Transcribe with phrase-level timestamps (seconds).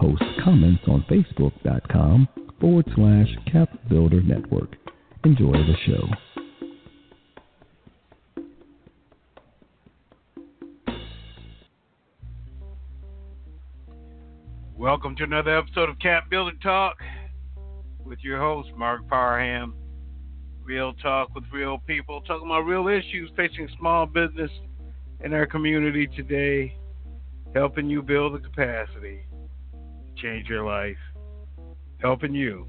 [0.00, 2.26] Post comments on facebook.com
[2.58, 4.74] forward slash capbuilder network.
[5.24, 6.08] Enjoy the show.
[14.74, 16.96] Welcome to another episode of Cap Builder Talk
[18.02, 19.74] with your host, Mark Parham.
[20.64, 24.50] Real talk with real people, talking about real issues facing small business
[25.22, 26.74] in our community today,
[27.54, 29.26] helping you build the capacity
[30.16, 30.96] change your life,
[31.98, 32.66] helping you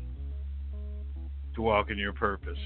[1.56, 2.58] to walk in your purpose.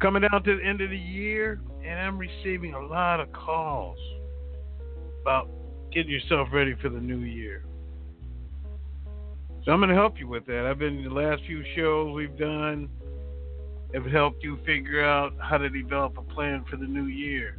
[0.00, 3.98] Coming down to the end of the year, and I'm receiving a lot of calls
[5.22, 5.48] about
[5.92, 7.64] getting yourself ready for the new year.
[9.64, 10.66] So I'm going to help you with that.
[10.66, 12.88] I've been the last few shows we've done
[13.94, 17.58] have helped you figure out how to develop a plan for the new year.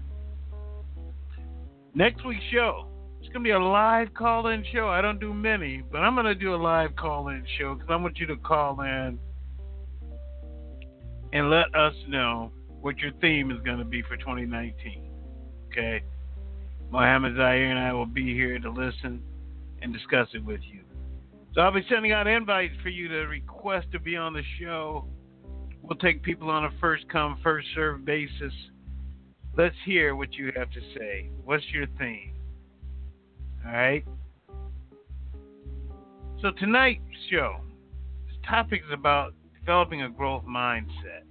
[1.96, 2.88] Next week's show,
[3.28, 4.88] it's going to be a live call-in show.
[4.88, 7.98] I don't do many, but I'm going to do a live call-in show because I
[7.98, 9.20] want you to call in
[11.34, 15.12] and let us know what your theme is going to be for 2019.
[15.68, 16.04] Okay?
[16.90, 19.22] Mohammed Zaire and I will be here to listen
[19.82, 20.84] and discuss it with you.
[21.54, 25.06] So I'll be sending out invites for you to request to be on the show.
[25.82, 28.54] We'll take people on a first come, first served basis.
[29.58, 31.30] Let's hear what you have to say.
[31.44, 32.37] What's your theme?
[33.68, 34.06] All right?
[36.42, 37.58] So tonight's show,
[38.28, 41.24] this topic is about developing a growth mindset.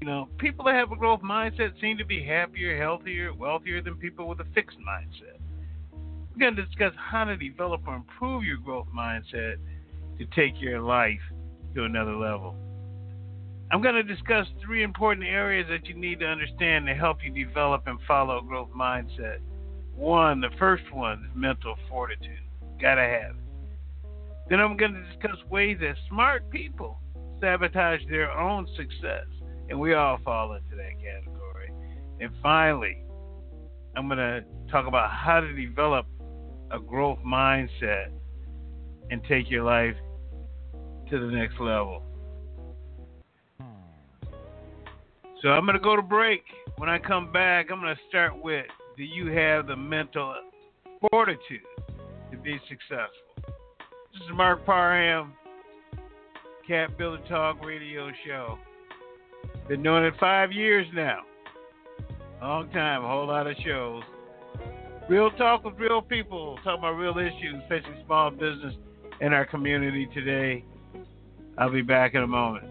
[0.00, 3.96] You know, people that have a growth mindset seem to be happier, healthier, wealthier than
[3.96, 5.38] people with a fixed mindset.
[6.32, 9.56] We're going to discuss how to develop or improve your growth mindset
[10.18, 11.20] to take your life
[11.74, 12.54] to another level.
[13.70, 17.32] I'm going to discuss three important areas that you need to understand to help you
[17.32, 19.38] develop and follow a growth mindset.
[19.94, 22.38] One, the first one is mental fortitude.
[22.80, 24.10] Got to have it.
[24.48, 26.98] Then I'm going to discuss ways that smart people
[27.40, 29.26] sabotage their own success
[29.68, 31.70] and we all fall into that category.
[32.20, 32.98] And finally,
[33.96, 36.06] I'm going to talk about how to develop
[36.70, 38.10] a growth mindset
[39.10, 39.96] and take your life
[41.10, 42.02] to the next level.
[43.60, 44.34] Hmm.
[45.42, 46.42] So I'm going to go to break.
[46.76, 50.34] When I come back, I'm going to start with Do you have the mental
[51.00, 51.60] fortitude
[52.30, 53.54] to be successful?
[54.12, 55.32] This is Mark Parham,
[56.68, 58.58] Cap Builder Talk Radio Show.
[59.66, 61.20] Been doing it five years now.
[62.42, 64.02] Long time, a whole lot of shows.
[65.08, 68.74] Real talk with real people, talking about real issues facing small business
[69.22, 70.66] in our community today.
[71.56, 72.66] I'll be back in a moment.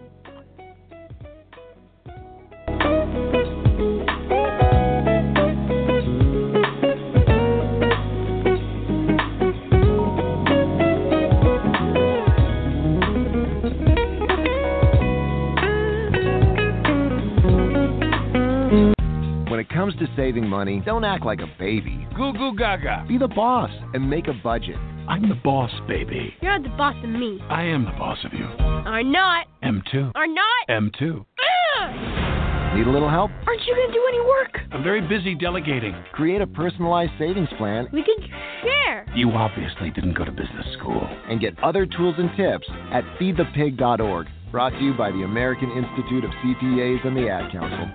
[19.82, 22.06] Comes to saving money, don't act like a baby.
[22.16, 23.04] Goo goo gaga.
[23.08, 24.76] Be the boss and make a budget.
[25.08, 26.32] I'm the boss, baby.
[26.40, 27.40] You're the boss of me.
[27.50, 28.44] I am the boss of you.
[28.44, 29.48] Are not.
[29.64, 30.12] M2.
[30.14, 30.68] Are not.
[30.68, 31.18] M2.
[31.18, 32.76] Ugh.
[32.76, 33.32] Need a little help?
[33.44, 34.60] Aren't you going to do any work?
[34.70, 35.96] I'm very busy delegating.
[36.12, 37.88] Create a personalized savings plan.
[37.92, 38.18] We can
[38.62, 39.04] share.
[39.16, 41.04] You obviously didn't go to business school.
[41.28, 44.28] And get other tools and tips at feedthepig.org.
[44.52, 47.90] Brought to you by the American Institute of CPAs and the Ad Council.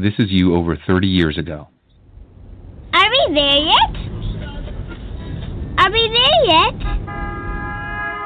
[0.00, 1.68] This is you over 30 years ago.
[2.94, 3.94] Are we there yet?
[5.76, 6.74] Are we there yet?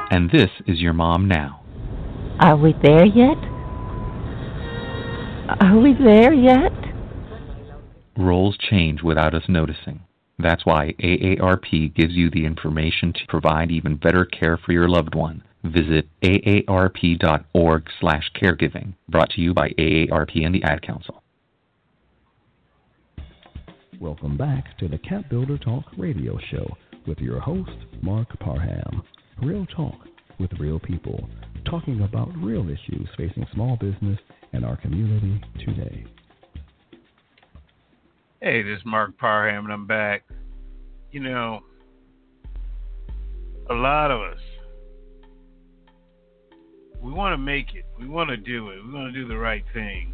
[0.09, 1.59] And this is your mom now.
[2.39, 3.37] Are we there yet?
[5.59, 6.71] Are we there yet?
[8.17, 9.99] Roles change without us noticing.
[10.39, 15.13] That's why AARP gives you the information to provide even better care for your loved
[15.13, 15.43] one.
[15.65, 18.93] Visit aarp.org/caregiving.
[19.09, 21.21] Brought to you by AARP and the Ad Council.
[24.01, 26.67] Welcome back to the Cap Builder Talk radio show
[27.07, 27.71] with your host,
[28.01, 29.03] Mark Parham.
[29.41, 29.95] Real talk
[30.37, 31.29] with real people,
[31.69, 34.19] talking about real issues facing small business
[34.51, 36.05] and our community today.
[38.41, 40.23] Hey, this is Mark Parham, and I'm back.
[41.11, 41.61] You know,
[43.69, 44.41] a lot of us,
[47.01, 47.85] we want to make it.
[47.97, 48.85] We want to do it.
[48.85, 50.11] We want to do the right thing.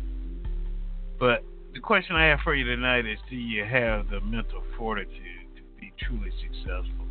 [1.20, 1.44] But
[1.74, 5.62] the question I have for you tonight is do you have the mental fortitude to
[5.80, 7.06] be truly successful?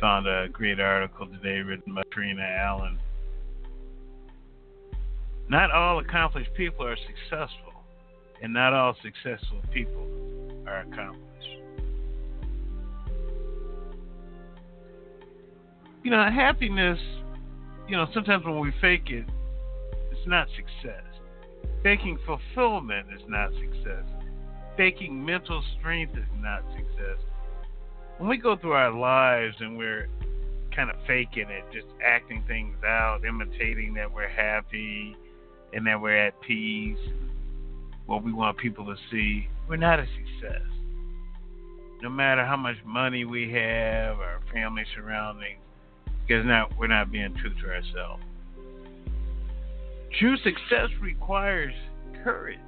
[0.00, 2.98] Found a great article today written by Trina Allen.
[5.48, 7.72] Not all accomplished people are successful,
[8.42, 10.06] and not all successful people
[10.66, 11.22] are accomplished.
[16.02, 16.98] You know, happiness,
[17.88, 19.26] you know, sometimes when we fake it,
[20.10, 21.02] it's not success.
[21.82, 24.04] Faking fulfillment is not success.
[24.76, 27.18] Faking mental strength is not success.
[28.18, 30.08] When we go through our lives and we're
[30.74, 35.16] kind of faking it, just acting things out, imitating that we're happy
[35.72, 36.98] and that we're at peace,
[38.06, 40.62] what we want people to see, we're not a success.
[42.02, 45.60] No matter how much money we have, our family surroundings,
[46.26, 48.22] because now we're not being true to ourselves.
[50.18, 51.74] True success requires
[52.24, 52.58] courage,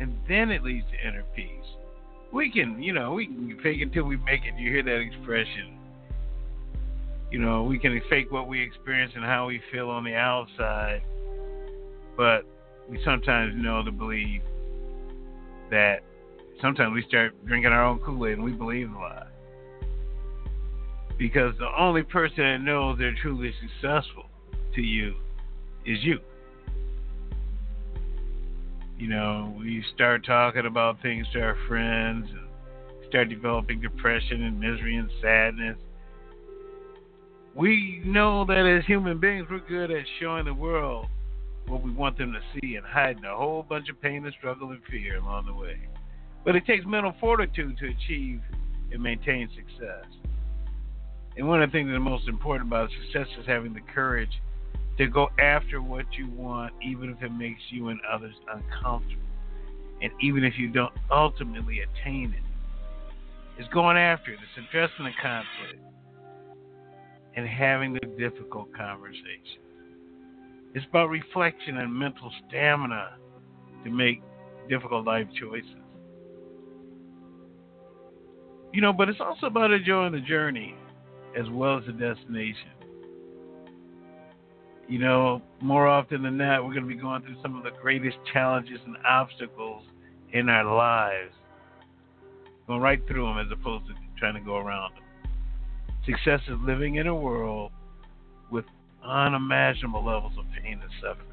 [0.00, 1.50] and then it leads to inner peace.
[2.32, 4.54] We can, you know, we can fake it we make it.
[4.58, 5.78] You hear that expression.
[7.30, 11.02] You know, we can fake what we experience and how we feel on the outside,
[12.16, 12.46] but
[12.88, 14.40] we sometimes know to believe
[15.70, 15.98] that
[16.62, 19.26] sometimes we start drinking our own Kool Aid and we believe a lie.
[21.18, 24.26] Because the only person that knows they're truly successful
[24.74, 25.14] to you
[25.84, 26.20] is you.
[28.98, 32.28] You know, we start talking about things to our friends
[33.08, 35.76] start developing depression and misery and sadness.
[37.54, 41.06] We know that as human beings, we're good at showing the world
[41.66, 44.70] what we want them to see and hiding a whole bunch of pain and struggle
[44.70, 45.78] and fear along the way.
[46.44, 48.40] But it takes mental fortitude to achieve
[48.92, 50.06] and maintain success.
[51.36, 54.40] And one of the things that's most important about success is having the courage
[54.98, 59.22] to go after what you want, even if it makes you and others uncomfortable.
[60.02, 62.42] And even if you don't ultimately attain it,
[63.58, 65.82] it's going after it, it's addressing the conflict
[67.36, 69.62] and having the difficult conversation.
[70.74, 73.16] It's about reflection and mental stamina
[73.84, 74.20] to make
[74.68, 75.70] difficult life choices.
[78.72, 80.74] You know, but it's also about enjoying the journey
[81.36, 82.77] as well as the destination.
[84.88, 87.72] You know, more often than not, we're going to be going through some of the
[87.82, 89.82] greatest challenges and obstacles
[90.32, 91.34] in our lives.
[92.66, 95.02] Going right through them as opposed to trying to go around them.
[96.06, 97.70] Success is living in a world
[98.50, 98.64] with
[99.04, 101.28] unimaginable levels of pain and suffering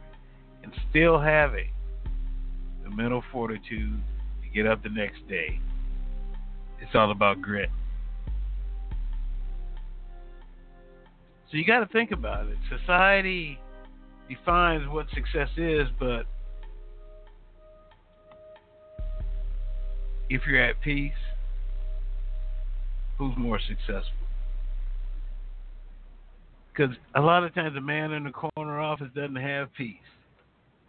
[0.63, 1.69] and still having
[2.83, 4.01] the mental fortitude
[4.43, 5.59] to get up the next day.
[6.81, 7.69] It's all about grit.
[11.55, 12.57] So you got to think about it.
[12.81, 13.57] Society
[14.27, 16.25] defines what success is, but
[20.29, 21.13] if you're at peace,
[23.17, 24.27] who's more successful?
[26.73, 29.95] Because a lot of times a man in the corner office doesn't have peace,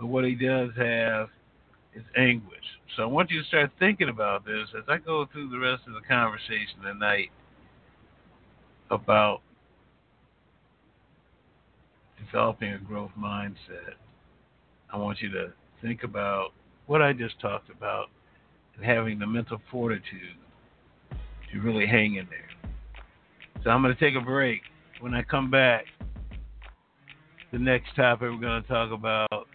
[0.01, 1.29] but what he does have
[1.95, 2.59] is anguish.
[2.97, 5.83] So I want you to start thinking about this as I go through the rest
[5.87, 7.31] of the conversation tonight
[8.91, 9.43] about
[12.27, 13.95] developing a growth mindset,
[14.93, 15.53] I want you to
[15.83, 16.51] think about
[16.87, 18.07] what I just talked about
[18.77, 20.37] and having the mental fortitude
[21.53, 22.73] to really hang in there.
[23.65, 24.61] So I'm going to take a break.
[25.01, 25.85] When I come back,
[27.53, 29.47] the next topic we're going to talk about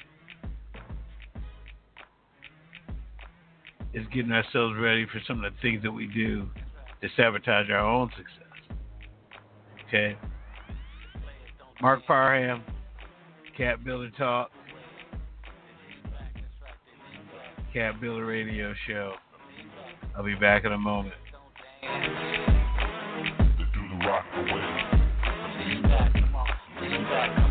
[3.93, 6.47] is getting ourselves ready for some of the things that we do
[7.01, 8.77] to sabotage our own success.
[9.87, 10.17] Okay?
[11.81, 12.63] Mark Parham,
[13.57, 14.51] Cap Builder Talk,
[17.73, 19.13] Cap Builder Radio Show.
[20.15, 21.15] I'll be back in a moment.
[26.79, 27.50] When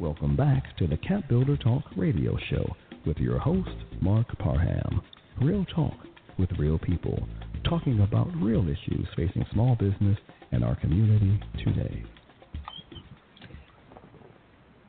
[0.00, 2.64] Welcome back to the Cap Builder Talk radio show
[3.04, 3.68] with your host,
[4.00, 5.02] Mark Parham.
[5.42, 5.96] Real talk
[6.38, 7.26] with real people,
[7.68, 10.16] talking about real issues facing small business
[10.52, 12.04] and our community today.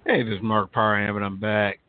[0.06, 1.80] Hey, this is Mark Parham, and I'm back.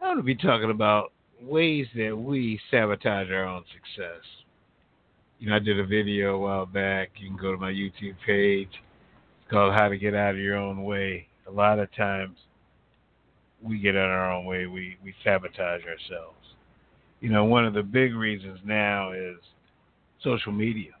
[0.00, 4.22] I'm going to be talking about ways that we sabotage our own success.
[5.40, 7.10] You know, I did a video a while back.
[7.16, 8.70] You can go to my YouTube page.
[8.70, 11.26] It's called How to Get Out of Your Own Way.
[11.48, 12.36] A lot of times,
[13.62, 14.66] we get of our own way.
[14.66, 16.36] We we sabotage ourselves.
[17.20, 19.36] You know, one of the big reasons now is
[20.22, 20.92] social media.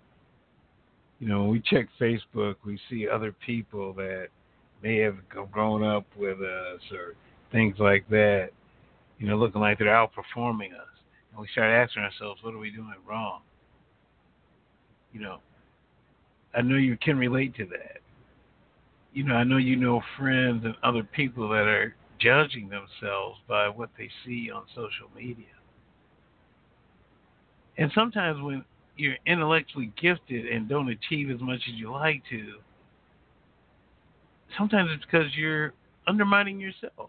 [1.18, 4.28] You know, when we check Facebook, we see other people that
[4.82, 5.16] may have
[5.50, 7.14] grown up with us or
[7.52, 8.50] things like that.
[9.18, 11.00] You know, looking like they're outperforming us,
[11.32, 13.40] and we start asking ourselves, what are we doing wrong?
[15.12, 15.38] You know,
[16.54, 18.00] I know you can relate to that.
[19.16, 23.66] You know, I know you know friends and other people that are judging themselves by
[23.66, 25.46] what they see on social media.
[27.78, 28.62] And sometimes when
[28.98, 32.56] you're intellectually gifted and don't achieve as much as you like to,
[34.58, 35.72] sometimes it's because you're
[36.06, 37.08] undermining yourself.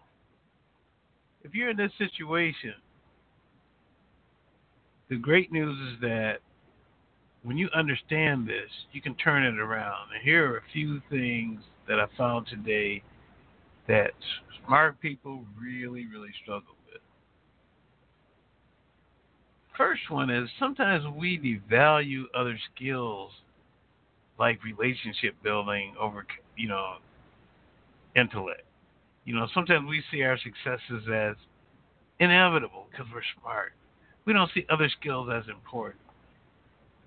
[1.42, 2.72] If you're in this situation,
[5.10, 6.38] the great news is that
[7.42, 10.08] when you understand this, you can turn it around.
[10.14, 13.02] And here are a few things that I found today
[13.88, 14.12] that
[14.66, 17.00] smart people really, really struggle with.
[19.76, 23.32] First one is sometimes we devalue other skills
[24.38, 26.26] like relationship building over,
[26.56, 26.96] you know,
[28.14, 28.62] intellect.
[29.24, 31.34] You know, sometimes we see our successes as
[32.20, 33.72] inevitable because we're smart.
[34.24, 36.00] We don't see other skills as important.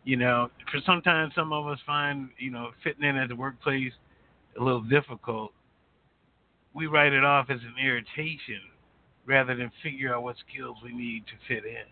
[0.04, 3.94] You know, for sometimes some of us find, you know, fitting in at the workplace
[4.60, 5.54] a little difficult
[6.74, 8.62] we write it off as an irritation
[9.26, 11.86] rather than figure out what skills we need to fit in.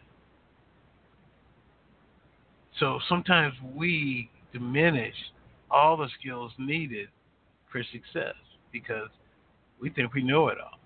[2.80, 5.16] So sometimes we diminish
[5.70, 7.10] all the skills needed
[7.72, 8.36] for success
[8.72, 9.10] because
[9.82, 10.80] we think we know it all.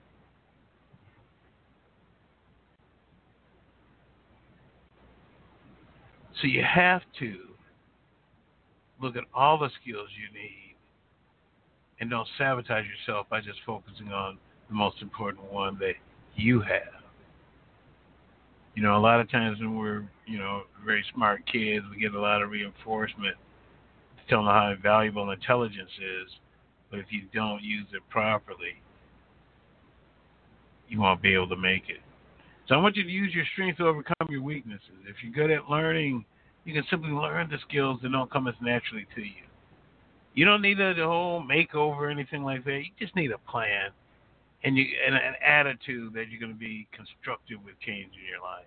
[6.41, 7.37] So you have to
[9.01, 10.72] look at all the skills you need
[11.99, 14.37] and don't sabotage yourself by just focusing on
[14.69, 15.93] the most important one that
[16.35, 17.03] you have.
[18.75, 22.15] You know, a lot of times when we're, you know, very smart kids, we get
[22.15, 23.35] a lot of reinforcement
[24.17, 26.31] to tell them how valuable intelligence is.
[26.89, 28.81] But if you don't use it properly,
[30.87, 32.01] you won't be able to make it.
[32.67, 34.95] So I want you to use your strength to overcome your weaknesses.
[35.07, 36.25] If you're good at learning,
[36.65, 39.43] you can simply learn the skills that don't come as naturally to you.
[40.33, 42.79] You don't need a whole makeover or anything like that.
[42.79, 43.91] You just need a plan
[44.63, 48.41] and you and an attitude that you're going to be constructive with change in your
[48.41, 48.65] life.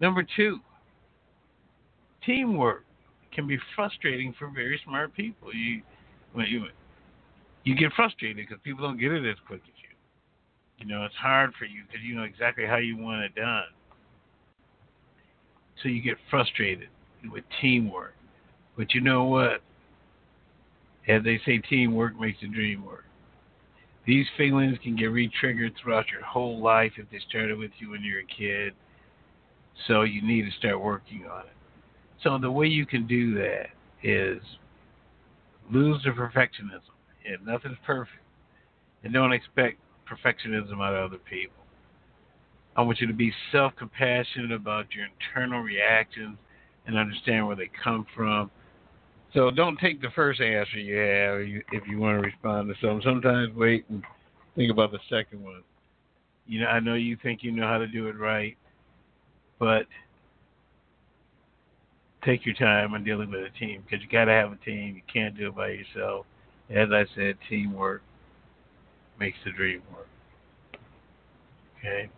[0.00, 0.58] Number two,
[2.24, 2.84] teamwork
[3.32, 5.54] can be frustrating for very smart people.
[5.54, 5.82] You
[6.32, 6.64] when you
[7.64, 10.84] you get frustrated because people don't get it as quick as you.
[10.84, 13.64] You know, it's hard for you because you know exactly how you want it done.
[15.82, 16.88] So you get frustrated
[17.30, 18.14] with teamwork.
[18.76, 19.60] But you know what?
[21.08, 23.04] As they say, teamwork makes the dream work.
[24.06, 28.02] These feelings can get re-triggered throughout your whole life if they started with you when
[28.02, 28.74] you were a kid.
[29.86, 31.52] So you need to start working on it.
[32.22, 33.66] So the way you can do that
[34.02, 34.40] is
[35.70, 36.82] lose the perfectionism.
[37.24, 38.18] And nothing's perfect.
[39.04, 39.78] And don't expect
[40.08, 41.62] perfectionism out of other people.
[42.76, 46.38] I want you to be self compassionate about your internal reactions
[46.86, 48.50] and understand where they come from
[49.34, 53.02] so don't take the first answer you have if you want to respond to something.
[53.02, 54.02] Sometimes wait and
[54.56, 55.62] think about the second one.
[56.46, 58.56] You know, I know you think you know how to do it right,
[59.58, 59.86] but
[62.24, 64.96] take your time on dealing with a team because you got to have a team.
[64.96, 66.26] You can't do it by yourself.
[66.70, 68.02] As I said, teamwork
[69.18, 70.08] makes the dream work.
[71.78, 72.08] Okay.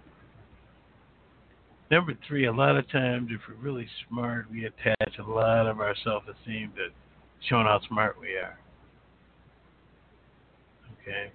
[1.90, 5.80] Number three, a lot of times, if we're really smart, we attach a lot of
[5.80, 6.88] our self esteem to
[7.48, 8.58] showing how smart we are.
[11.02, 11.32] Okay?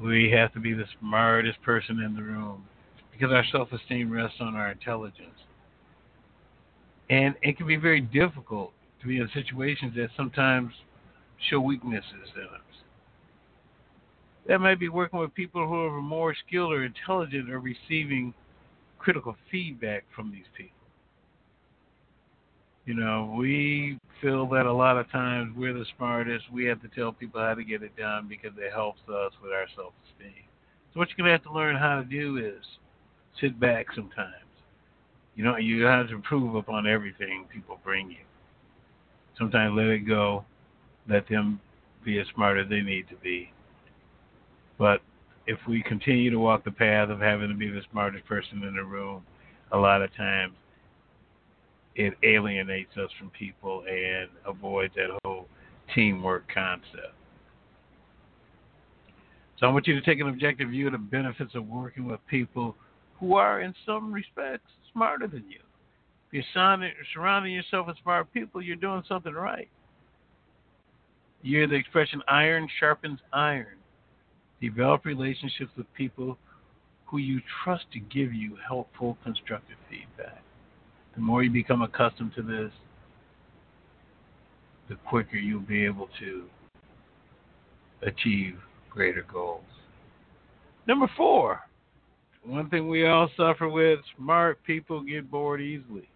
[0.00, 2.64] We have to be the smartest person in the room
[3.12, 5.28] because our self esteem rests on our intelligence.
[7.10, 10.72] And it can be very difficult to be in situations that sometimes
[11.50, 12.60] show weaknesses in us.
[14.46, 18.34] That might be working with people who are more skilled or intelligent or receiving
[18.98, 20.77] critical feedback from these people.
[22.88, 26.50] You know, we feel that a lot of times we're the smartest.
[26.50, 29.52] We have to tell people how to get it done because it helps us with
[29.52, 30.32] our self esteem.
[30.94, 32.64] So, what you're going to have to learn how to do is
[33.42, 34.32] sit back sometimes.
[35.36, 38.24] You know, you have to improve upon everything people bring you.
[39.36, 40.46] Sometimes let it go.
[41.10, 41.60] Let them
[42.06, 43.52] be as smart as they need to be.
[44.78, 45.02] But
[45.46, 48.76] if we continue to walk the path of having to be the smartest person in
[48.76, 49.26] the room,
[49.72, 50.54] a lot of times
[51.98, 55.48] it alienates us from people and avoids that whole
[55.94, 57.12] teamwork concept.
[59.58, 62.20] So I want you to take an objective view of the benefits of working with
[62.28, 62.76] people
[63.18, 65.58] who are, in some respects, smarter than you.
[66.30, 69.68] If you're surrounding yourself with smart people, you're doing something right.
[71.42, 73.76] You hear the expression iron sharpens iron.
[74.60, 76.38] Develop relationships with people
[77.06, 80.42] who you trust to give you helpful, constructive feedback.
[81.18, 82.70] The more you become accustomed to this,
[84.88, 86.44] the quicker you'll be able to
[88.02, 88.56] achieve
[88.88, 89.64] greater goals.
[90.86, 91.58] Number four,
[92.44, 96.08] one thing we all suffer with smart people get bored easily.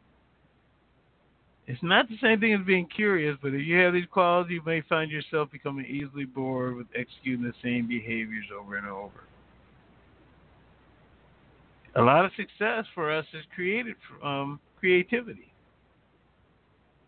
[1.66, 4.62] It's not the same thing as being curious, but if you have these qualities, you
[4.64, 9.24] may find yourself becoming easily bored with executing the same behaviors over and over.
[11.96, 15.52] A lot of success for us is created from creativity.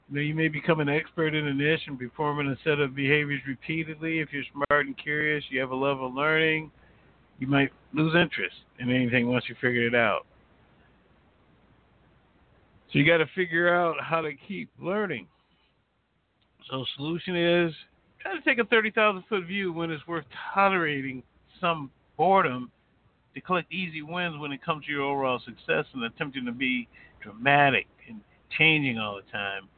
[0.08, 2.94] You know, you may become an expert in a niche and performing a set of
[2.94, 4.20] behaviors repeatedly.
[4.20, 6.70] If you're smart and curious, you have a level of learning,
[7.40, 10.24] you might lose interest in anything once you figure it out.
[12.92, 15.26] So you got to figure out how to keep learning.
[16.70, 17.74] So solution is
[18.20, 21.24] try to take a 30,000 foot view when it's worth tolerating
[21.60, 22.70] some boredom
[23.34, 26.88] to collect easy wins when it comes to your overall success and attempting to be
[27.24, 28.20] dramatic and
[28.56, 29.68] changing all the time.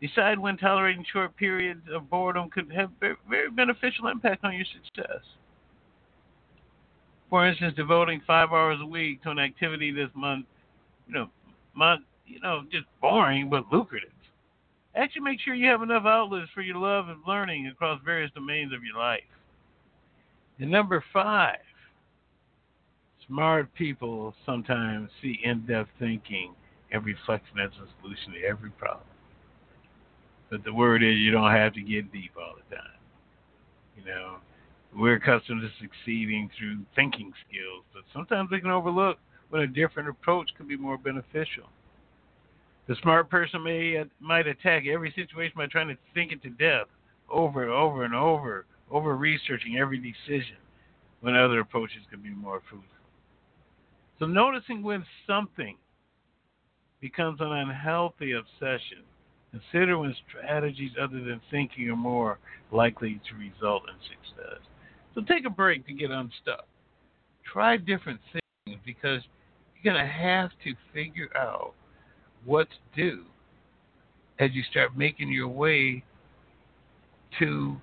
[0.00, 2.90] Decide when tolerating short periods of boredom could have
[3.28, 5.22] very beneficial impact on your success.
[7.30, 10.46] For instance, devoting five hours a week to an activity this month,
[11.06, 11.28] you know,
[11.74, 14.10] month you know, just boring but lucrative.
[14.94, 18.72] Actually, make sure you have enough outlets for your love of learning across various domains
[18.72, 19.20] of your life.
[20.58, 21.58] And number five,
[23.26, 26.54] smart people sometimes see in depth thinking
[26.92, 29.06] and reflection as a solution to every problem.
[30.50, 32.98] But the word is you don't have to get deep all the time.
[33.96, 34.36] You know,
[34.96, 39.18] we're accustomed to succeeding through thinking skills, but sometimes we can overlook
[39.50, 41.64] when a different approach could be more beneficial.
[42.86, 46.86] The smart person may might attack every situation by trying to think it to death
[47.28, 50.56] over and over and over, over researching every decision,
[51.20, 52.88] when other approaches could be more fruitful.
[54.18, 55.76] So noticing when something
[57.00, 59.04] becomes an unhealthy obsession,
[59.50, 62.38] consider when strategies other than thinking are more
[62.72, 64.60] likely to result in success.
[65.14, 66.66] So take a break to get unstuck.
[67.50, 69.22] Try different things because
[69.74, 71.72] you're going to have to figure out
[72.44, 73.24] what to do
[74.38, 76.04] as you start making your way
[77.38, 77.76] to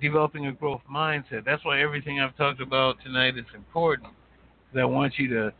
[0.00, 1.44] developing a growth mindset.
[1.44, 4.10] That's why everything I've talked about tonight is important.
[4.70, 5.52] Because I want you to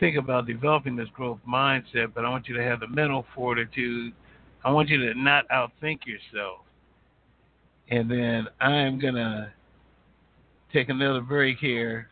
[0.00, 4.12] think about developing this growth mindset, but I want you to have the mental fortitude.
[4.64, 6.60] I want you to not outthink yourself.
[7.90, 9.52] And then I'm going to
[10.72, 12.08] take another break here.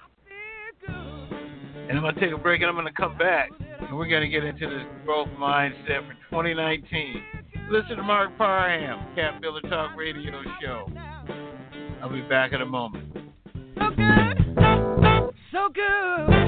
[0.86, 4.08] And I'm going to take a break and I'm going to come back and we're
[4.08, 7.22] going to get into this growth mindset for 2019.
[7.70, 10.86] Listen to Mark Parham, Cap Builder Talk Radio Show.
[12.02, 13.16] I'll be back in a moment.
[13.78, 16.41] So good, so good.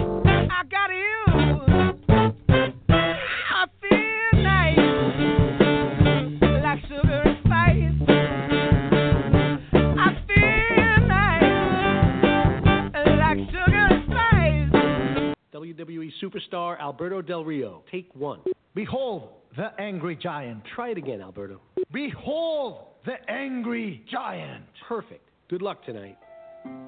[16.55, 17.83] WWE superstar Alberto Del Rio.
[17.91, 18.41] Take one.
[18.75, 20.63] Behold the angry giant.
[20.75, 21.61] Try it again, Alberto.
[21.93, 24.65] Behold the angry giant.
[24.89, 25.29] Perfect.
[25.49, 26.17] Good luck tonight.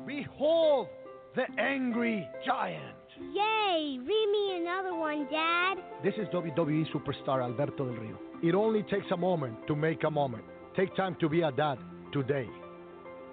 [0.07, 0.88] Behold
[1.35, 2.96] the angry giant.
[3.18, 3.98] Yay!
[3.98, 5.79] Read me another one, Dad.
[6.02, 8.18] This is WWE superstar Alberto Del Rio.
[8.42, 10.44] It only takes a moment to make a moment.
[10.76, 11.79] Take time to be a dad
[12.12, 12.48] today.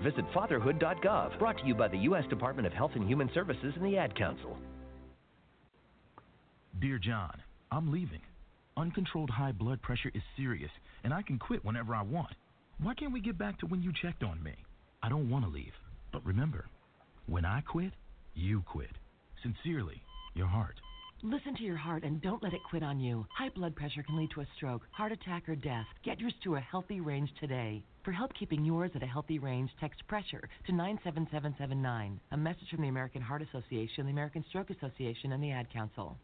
[0.02, 2.24] Visit fatherhood.gov, brought to you by the U.S.
[2.30, 4.58] Department of Health and Human Services and the Ad Council.
[6.80, 8.22] Dear John, I'm leaving.
[8.76, 10.72] Uncontrolled high blood pressure is serious,
[11.04, 12.34] and I can quit whenever I want.
[12.82, 14.56] Why can't we get back to when you checked on me?
[15.02, 15.74] I don't want to leave.
[16.12, 16.66] But remember,
[17.28, 17.94] when I quit,
[18.34, 18.90] you quit.
[19.44, 20.02] Sincerely,
[20.34, 20.76] your heart.
[21.22, 23.26] Listen to your heart and don't let it quit on you.
[23.38, 25.86] High blood pressure can lead to a stroke, heart attack, or death.
[26.04, 27.84] Get yours to a healthy range today.
[28.04, 32.20] For help keeping yours at a healthy range, text pressure to 97779.
[32.32, 36.18] A message from the American Heart Association, the American Stroke Association, and the Ad Council.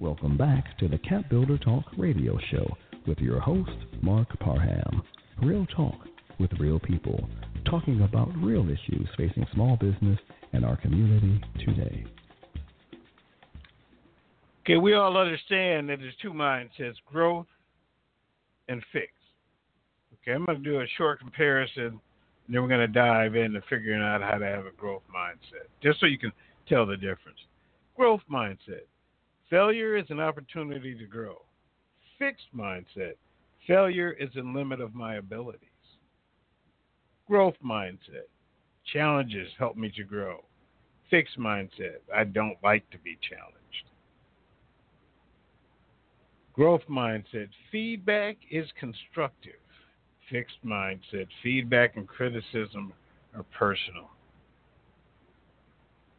[0.00, 2.66] Welcome back to the Cap Builder Talk radio show
[3.06, 3.70] with your host,
[4.02, 5.02] Mark Parham.
[5.40, 5.94] Real talk
[6.40, 7.28] with real people,
[7.64, 10.18] talking about real issues facing small business
[10.52, 12.04] and our community today.
[14.62, 17.46] Okay, we all understand that there's two mindsets growth
[18.68, 19.12] and fix.
[20.22, 22.00] Okay, I'm going to do a short comparison, and
[22.48, 26.00] then we're going to dive into figuring out how to have a growth mindset, just
[26.00, 26.32] so you can
[26.68, 27.38] tell the difference.
[27.96, 28.86] Growth mindset
[29.50, 31.42] failure is an opportunity to grow.
[32.18, 33.14] Fixed mindset
[33.66, 35.68] failure is a limit of my abilities.
[37.26, 38.28] Growth mindset
[38.92, 40.44] challenges help me to grow.
[41.10, 43.54] Fixed mindset I don't like to be challenged.
[46.52, 49.52] Growth mindset feedback is constructive.
[50.30, 52.92] Fixed mindset feedback and criticism
[53.34, 54.10] are personal.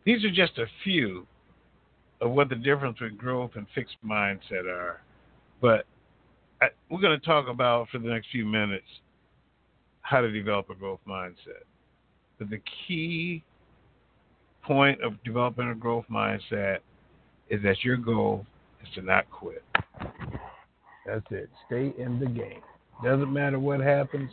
[0.03, 1.25] These are just a few
[2.21, 5.01] of what the difference with growth and fixed mindset are.
[5.61, 5.85] But
[6.61, 8.85] I, we're going to talk about for the next few minutes
[10.01, 11.63] how to develop a growth mindset.
[12.37, 13.43] But the key
[14.63, 16.79] point of developing a growth mindset
[17.49, 18.45] is that your goal
[18.81, 19.63] is to not quit.
[21.05, 21.49] That's it.
[21.67, 22.61] Stay in the game.
[23.03, 24.31] Doesn't matter what happens.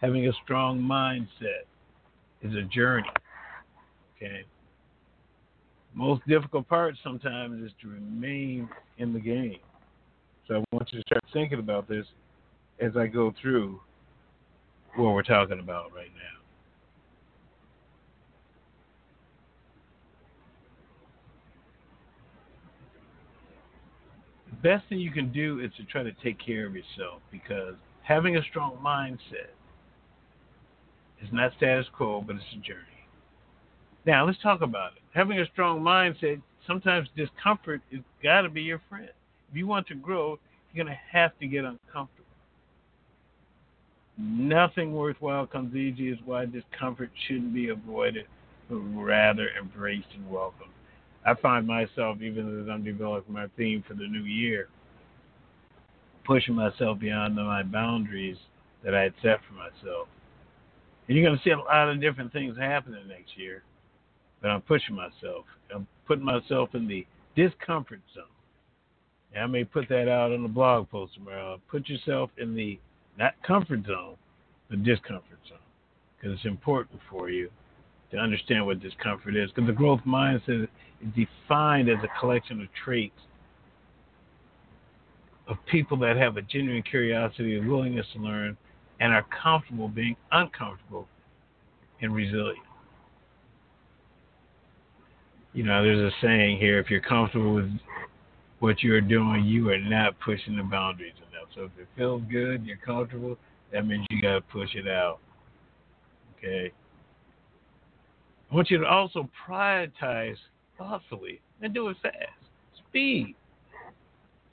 [0.00, 1.64] Having a strong mindset
[2.42, 3.08] is a journey.
[4.16, 4.44] Okay.
[5.94, 9.58] Most difficult part sometimes is to remain in the game.
[10.48, 12.04] So I want you to start thinking about this
[12.80, 13.80] as I go through
[14.96, 16.40] what we're talking about right now.
[24.50, 27.74] The best thing you can do is to try to take care of yourself because
[28.02, 29.52] having a strong mindset
[31.22, 32.93] is not status quo, but it's a journey.
[34.06, 35.02] Now, let's talk about it.
[35.14, 39.08] Having a strong mindset, sometimes discomfort has got to be your friend.
[39.50, 40.38] If you want to grow,
[40.72, 42.24] you're going to have to get uncomfortable.
[44.18, 48.26] Nothing worthwhile comes easy, is why discomfort shouldn't be avoided,
[48.68, 50.70] but rather embraced and welcomed.
[51.26, 54.68] I find myself, even as I'm developing my theme for the new year,
[56.24, 58.36] pushing myself beyond my boundaries
[58.84, 60.08] that I had set for myself.
[61.08, 63.62] And you're going to see a lot of different things happening next year,
[64.44, 65.46] but I'm pushing myself.
[65.74, 68.24] I'm putting myself in the discomfort zone.
[69.34, 71.58] And I may put that out on the blog post tomorrow.
[71.70, 72.78] Put yourself in the
[73.18, 74.16] not comfort zone,
[74.68, 75.56] the discomfort zone,
[76.16, 77.48] because it's important for you
[78.10, 79.48] to understand what discomfort is.
[79.50, 80.68] Because the growth mindset is
[81.16, 83.18] defined as a collection of traits
[85.48, 88.58] of people that have a genuine curiosity and willingness to learn
[89.00, 91.08] and are comfortable being uncomfortable
[92.02, 92.58] and resilient.
[95.54, 97.70] You know, there's a saying here if you're comfortable with
[98.58, 101.48] what you're doing, you are not pushing the boundaries enough.
[101.54, 103.38] So if it feels good, you're comfortable,
[103.72, 105.20] that means you got to push it out.
[106.36, 106.72] Okay?
[108.50, 110.36] I want you to also prioritize
[110.76, 112.16] thoughtfully and do it fast.
[112.88, 113.34] Speed.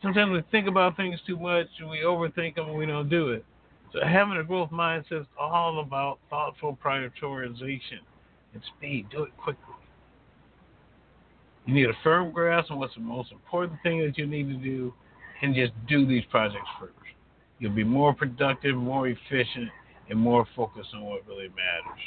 [0.03, 3.29] Sometimes we think about things too much and we overthink them and we don't do
[3.29, 3.43] it.
[3.91, 8.01] So having a growth mindset is all about thoughtful prioritization
[8.53, 9.07] and speed.
[9.11, 9.70] Do it quickly.
[11.65, 14.55] You need a firm grasp on what's the most important thing that you need to
[14.55, 14.93] do
[15.41, 16.93] and just do these projects first.
[17.59, 19.69] You'll be more productive, more efficient,
[20.09, 22.01] and more focused on what really matters.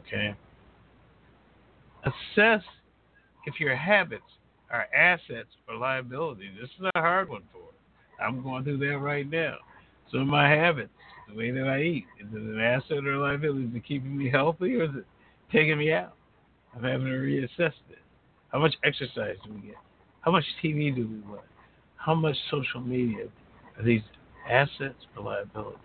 [0.00, 0.34] Okay?
[2.04, 2.62] Assess
[3.46, 4.24] if your habits
[4.70, 6.50] are assets or liabilities.
[6.60, 8.22] This is a hard one for it.
[8.22, 9.56] I'm going through that right now.
[10.10, 10.90] Some of my habits,
[11.28, 13.66] the way that I eat, is it an asset or a liability?
[13.66, 15.06] Is it keeping me healthy or is it
[15.52, 16.14] taking me out?
[16.74, 18.01] I'm having to reassess it.
[18.52, 19.76] How much exercise do we get?
[20.20, 21.40] How much TV do we watch?
[21.96, 23.26] How much social media?
[23.78, 24.02] Are these
[24.48, 25.78] assets or liabilities?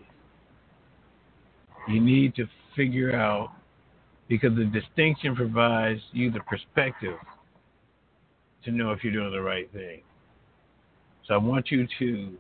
[1.88, 3.52] You need to figure out
[4.28, 7.18] because the distinction provides you the perspective
[8.66, 10.02] to know if you're doing the right thing.
[11.26, 12.34] So I want you to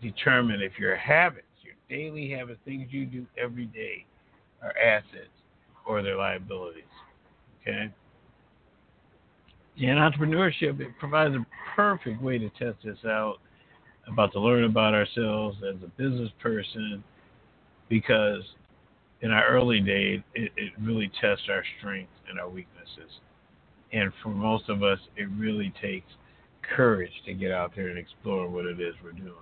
[0.00, 4.06] determine if your habits, your daily habits, things you do every day,
[4.62, 5.28] are assets
[5.86, 6.84] or they're liabilities.
[7.60, 7.90] Okay?
[9.80, 13.36] In entrepreneurship, it provides a perfect way to test this out,
[14.06, 17.02] about to learn about ourselves as a business person,
[17.88, 18.42] because
[19.22, 23.20] in our early days, it, it really tests our strengths and our weaknesses.
[23.92, 26.10] And for most of us, it really takes
[26.76, 29.32] courage to get out there and explore what it is we're doing.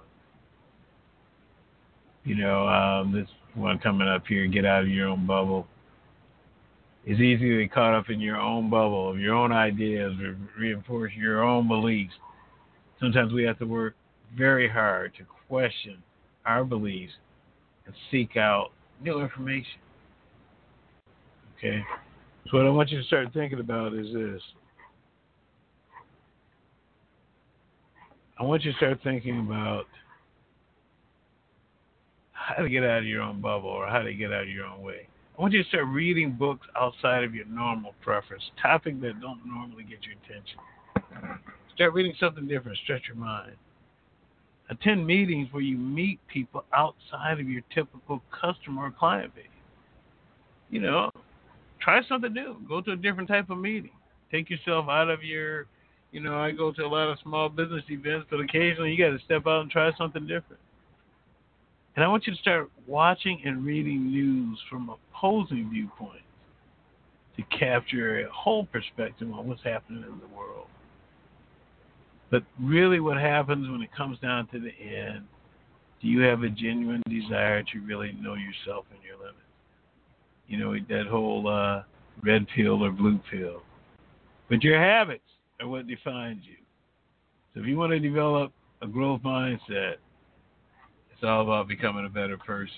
[2.22, 5.66] You know, um, this one coming up here, get out of your own bubble.
[7.04, 10.36] It's easy to get caught up in your own bubble of your own ideas, re-
[10.58, 12.12] reinforce your own beliefs.
[13.00, 13.94] Sometimes we have to work
[14.36, 16.02] very hard to question
[16.44, 17.14] our beliefs
[17.86, 18.70] and seek out
[19.02, 19.80] new information.
[21.56, 21.82] Okay?
[22.50, 24.42] So, what I want you to start thinking about is this
[28.38, 29.86] I want you to start thinking about
[32.32, 34.66] how to get out of your own bubble or how to get out of your
[34.66, 35.08] own way.
[35.38, 39.40] I want you to start reading books outside of your normal preference, topics that don't
[39.46, 40.58] normally get your attention.
[41.76, 43.52] Start reading something different, stretch your mind.
[44.68, 49.44] Attend meetings where you meet people outside of your typical customer or client base.
[50.70, 51.08] You know,
[51.80, 52.56] try something new.
[52.68, 53.92] Go to a different type of meeting.
[54.32, 55.66] Take yourself out of your,
[56.10, 59.16] you know, I go to a lot of small business events, but occasionally you got
[59.16, 60.60] to step out and try something different.
[61.98, 66.22] And I want you to start watching and reading news from opposing viewpoints
[67.36, 70.68] to capture a whole perspective on what's happening in the world.
[72.30, 75.24] But really, what happens when it comes down to the end,
[76.00, 79.40] do you have a genuine desire to really know yourself and your limits?
[80.46, 81.82] You know, that whole uh,
[82.22, 83.62] red pill or blue pill.
[84.48, 85.26] But your habits
[85.60, 86.58] are what defines you.
[87.54, 89.96] So if you want to develop a growth mindset,
[91.18, 92.76] it's all about becoming a better person.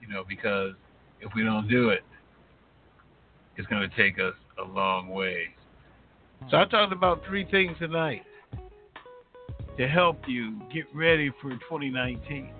[0.00, 0.74] You know, because
[1.20, 2.04] if we don't do it,
[3.56, 5.48] it's going to take us a long way.
[6.52, 8.22] So I talked about three things tonight
[9.76, 12.52] to help you get ready for 2019.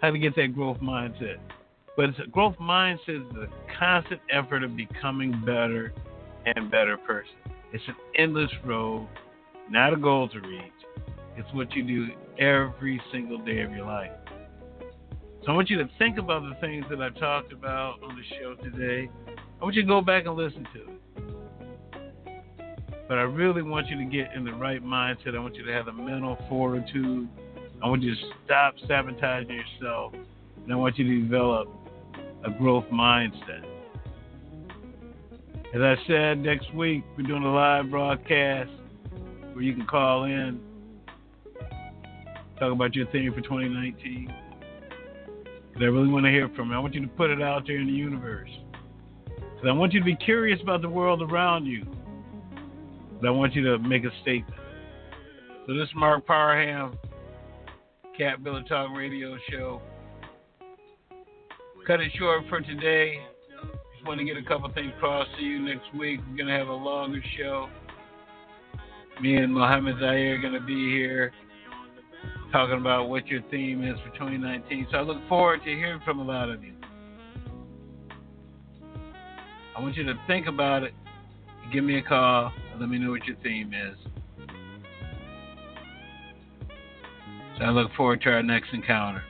[0.00, 1.38] How to get that growth mindset.
[1.96, 5.92] But it's a growth mindset is a constant effort of becoming better
[6.46, 7.34] and better person.
[7.72, 9.08] It's an endless road,
[9.68, 10.62] not a goal to reach.
[11.36, 14.12] It's what you do every single day of your life.
[15.44, 18.22] So I want you to think about the things that I talked about on the
[18.38, 19.08] show today.
[19.60, 20.98] I want you to go back and listen to it.
[23.08, 25.34] But I really want you to get in the right mindset.
[25.34, 27.28] I want you to have the mental fortitude.
[27.82, 30.12] I want you to stop sabotaging yourself.
[30.62, 31.68] And I want you to develop
[32.44, 33.64] a growth mindset.
[35.74, 38.70] As I said, next week we're doing a live broadcast
[39.52, 40.60] where you can call in,
[42.58, 44.32] talk about your theme for 2019.
[45.68, 46.76] Because I really want to hear from you.
[46.76, 48.50] I want you to put it out there in the universe.
[49.26, 51.86] Because I want you to be curious about the world around you.
[53.20, 54.60] But I want you to make a statement.
[55.66, 56.96] So this is Mark Parham,
[58.16, 59.82] Cap Builder Talk Radio Show.
[61.86, 63.18] Cut it short for today.
[63.94, 66.20] Just want to get a couple things across to you next week.
[66.30, 67.68] We're to have a longer show.
[69.20, 71.32] Me and Mohammed Zaire are to be here
[72.52, 74.88] talking about what your theme is for 2019.
[74.90, 76.74] So I look forward to hearing from a lot of you.
[79.76, 80.92] I want you to think about it.
[81.72, 83.96] Give me a call let me know what your theme is.
[87.58, 89.22] So I look forward to our next encounter.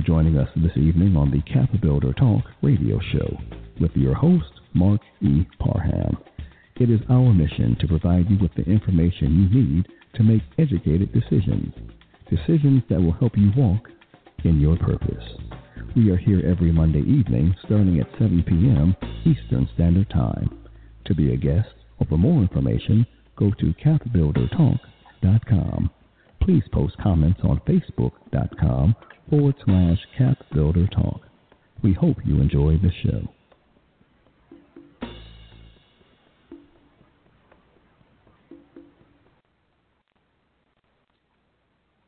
[0.00, 3.36] For joining us this evening on the Cap Builder Talk radio show
[3.80, 5.44] with your host, Mark E.
[5.58, 6.16] Parham.
[6.76, 11.12] It is our mission to provide you with the information you need to make educated
[11.12, 11.74] decisions,
[12.30, 13.88] decisions that will help you walk
[14.44, 15.24] in your purpose.
[15.96, 18.96] We are here every Monday evening starting at 7 p.m.
[19.24, 20.56] Eastern Standard Time.
[21.06, 23.04] To be a guest or for more information,
[23.36, 25.90] go to capbuildertalk.com.
[26.40, 28.96] Please post comments on facebook.com
[29.28, 31.20] forward slash capbuildertalk.
[31.82, 33.28] We hope you enjoy the show.